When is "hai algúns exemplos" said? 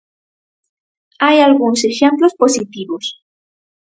1.23-2.33